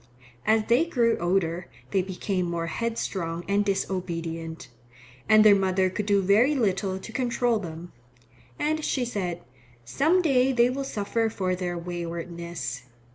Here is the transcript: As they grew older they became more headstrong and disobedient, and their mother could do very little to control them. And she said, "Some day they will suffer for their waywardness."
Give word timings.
As 0.47 0.63
they 0.65 0.85
grew 0.85 1.15
older 1.19 1.67
they 1.91 2.01
became 2.01 2.47
more 2.49 2.65
headstrong 2.65 3.45
and 3.47 3.63
disobedient, 3.63 4.67
and 5.29 5.43
their 5.45 5.53
mother 5.55 5.91
could 5.91 6.07
do 6.07 6.23
very 6.23 6.55
little 6.55 6.97
to 6.97 7.11
control 7.11 7.59
them. 7.59 7.91
And 8.57 8.83
she 8.83 9.05
said, 9.05 9.43
"Some 9.85 10.23
day 10.23 10.53
they 10.53 10.71
will 10.71 10.85
suffer 10.85 11.29
for 11.29 11.53
their 11.53 11.77
waywardness." 11.77 12.81